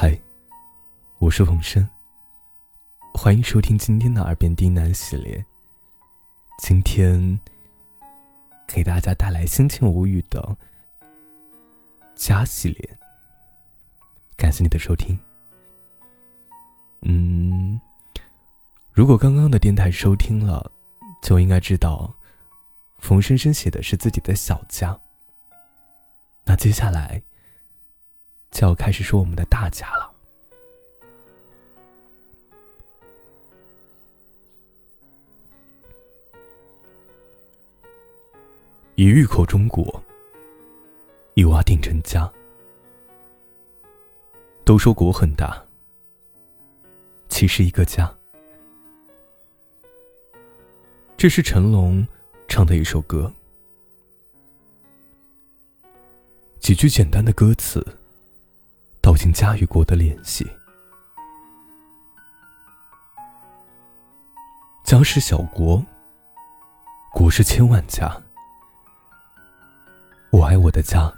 [0.00, 0.16] 嗨，
[1.18, 1.84] 我是冯生。
[3.12, 5.44] 欢迎收听今天的耳边低喃系列。
[6.62, 7.40] 今天
[8.68, 10.56] 给大家带来心情无语的
[12.14, 12.98] 家系列。
[14.36, 15.18] 感谢你的收听。
[17.00, 17.80] 嗯，
[18.92, 20.70] 如果刚刚的电台收听了，
[21.20, 22.14] 就应该知道，
[23.00, 24.96] 冯生生写的是自己的小家。
[26.44, 27.20] 那接下来。
[28.58, 30.12] 就要开始说我们的大家了。
[38.96, 40.02] 以玉口中国，
[41.34, 42.28] 以瓦顶成家。
[44.64, 45.64] 都说国很大，
[47.28, 48.12] 其实一个家。
[51.16, 52.04] 这是成龙
[52.48, 53.32] 唱的一首歌，
[56.58, 57.86] 几句简单的歌词。
[59.08, 60.46] 道尽家与国的联系。
[64.84, 65.82] 家是小国，
[67.14, 68.14] 国是千万家。
[70.28, 71.10] 我爱我的家，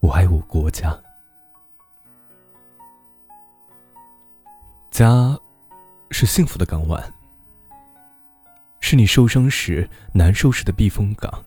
[0.00, 0.98] 我爱我国家。
[4.90, 5.38] 家
[6.10, 7.14] 是幸福的港湾，
[8.80, 11.44] 是你受伤时、难受时的避风港。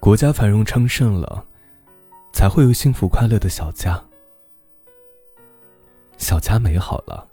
[0.00, 1.44] 国家繁荣昌盛了。
[2.32, 4.02] 才会有幸福快乐的小家，
[6.16, 7.28] 小家美好了，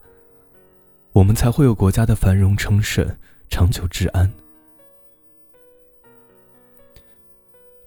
[1.14, 3.18] 我们才会有国家的繁荣昌盛、
[3.50, 4.32] 长久治安。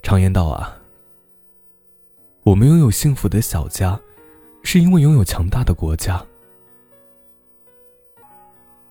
[0.03, 0.79] 常言道啊，
[2.43, 4.01] 我们拥有幸福的小家，
[4.65, 6.25] 是因为拥有强大的国家。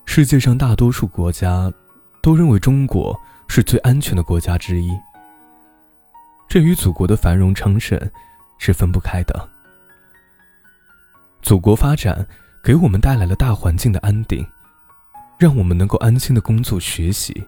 [0.05, 1.73] 世界上大多数国家
[2.21, 4.91] 都认为中国是最安全的国家之一。
[6.51, 7.97] 这与祖国的繁荣昌盛
[8.59, 9.49] 是分不开的。
[11.41, 12.27] 祖国发展
[12.61, 14.45] 给我们带来了大环境的安定，
[15.37, 17.47] 让我们能够安心的工作学习。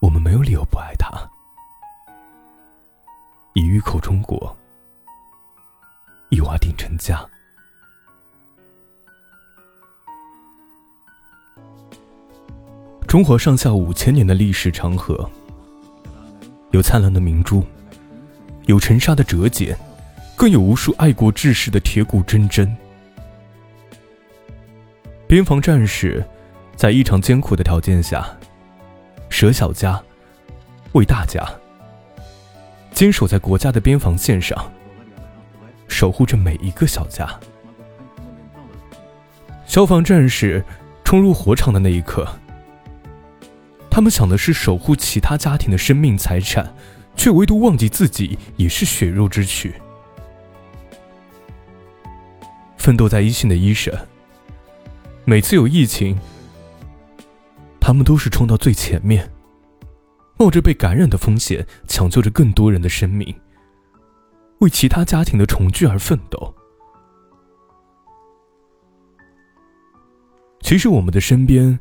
[0.00, 1.06] 我们没有理由不爱它。
[3.52, 4.56] 以玉口中国，
[6.30, 7.22] 以瓦顶成家。
[13.06, 15.30] 中华上下五千年的历史长河。
[16.74, 17.64] 有灿烂的明珠，
[18.66, 19.72] 有沉沙的折戟，
[20.34, 22.68] 更有无数爱国志士的铁骨铮铮。
[25.28, 26.24] 边防战士
[26.74, 28.26] 在异常艰苦的条件下，
[29.28, 30.02] 舍小家
[30.94, 31.48] 为大家，
[32.90, 34.58] 坚守在国家的边防线上，
[35.86, 37.38] 守护着每一个小家。
[39.64, 40.64] 消防战士
[41.04, 42.28] 冲入火场的那一刻。
[43.94, 46.74] 他们想的是守护其他家庭的生命财产，
[47.14, 49.72] 却唯独忘记自己也是血肉之躯。
[52.76, 53.96] 奋斗在一线的医生，
[55.24, 56.18] 每次有疫情，
[57.78, 59.30] 他们都是冲到最前面，
[60.38, 63.32] 冒着被感染的风险，抢救着更多人的生命，
[64.58, 66.52] 为其他家庭的重聚而奋斗。
[70.62, 71.78] 其实，我们的身边。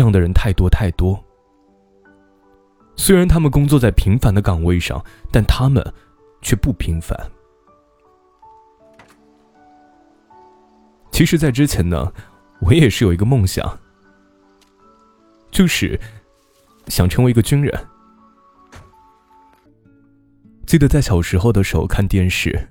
[0.00, 1.22] 这样的人太多太多。
[2.96, 5.84] 虽然他们工作在平凡的岗位上，但他们
[6.40, 7.14] 却不平凡。
[11.12, 12.10] 其实，在之前呢，
[12.62, 13.78] 我也是有一个梦想，
[15.50, 16.00] 就是
[16.86, 17.70] 想成为一个军人。
[20.64, 22.68] 记得在小时候的时候看电视，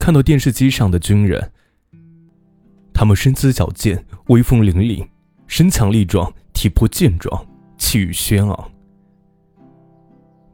[0.00, 1.52] 看到电视机上的军人，
[2.92, 5.06] 他们身姿矫健，威风凛凛。
[5.46, 7.46] 身强力壮，体魄健壮，
[7.78, 8.70] 气宇轩昂。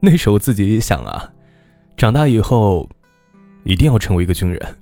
[0.00, 1.32] 那时候自己也想啊，
[1.96, 2.88] 长大以后
[3.64, 4.78] 一定要成为一个军人。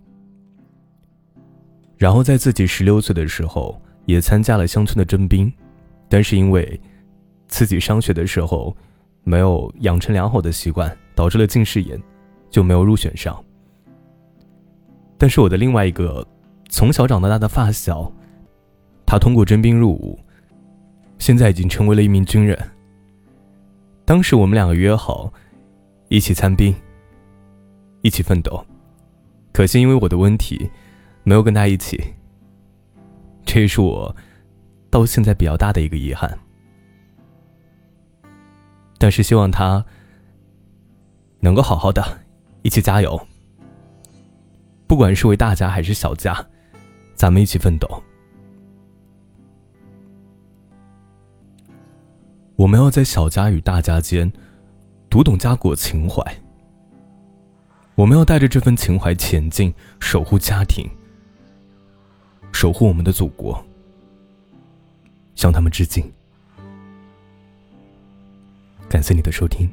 [1.96, 5.52] 然后在自己十六岁的时候，也参加了乡村的征兵，
[6.08, 6.80] 但是因为
[7.46, 8.74] 自己上学的时候
[9.22, 12.02] 没有养成良好的习惯，导致了近视眼，
[12.50, 13.38] 就没有入选上。
[15.18, 16.26] 但是我的另外一个
[16.70, 18.10] 从小长到大的发小。
[19.10, 20.16] 他通过征兵入伍，
[21.18, 22.56] 现在已经成为了一名军人。
[24.04, 25.32] 当时我们两个约好，
[26.08, 26.72] 一起参兵，
[28.02, 28.64] 一起奋斗。
[29.52, 30.70] 可惜因为我的问题，
[31.24, 32.00] 没有跟他一起。
[33.44, 34.14] 这也是我
[34.90, 36.38] 到现在比较大的一个遗憾。
[38.96, 39.84] 但是希望他
[41.40, 42.00] 能够好好的，
[42.62, 43.20] 一起加油。
[44.86, 46.46] 不管是为大家还是小家，
[47.16, 47.88] 咱们一起奋斗。
[52.60, 54.30] 我们要在小家与大家间，
[55.08, 56.22] 读懂家国情怀，
[57.94, 60.86] 我们要带着这份情怀前进，守护家庭，
[62.52, 63.64] 守护我们的祖国，
[65.34, 66.04] 向他们致敬。
[68.90, 69.66] 感谢你的收听。